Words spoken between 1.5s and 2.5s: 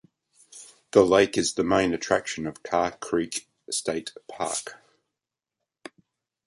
the main attraction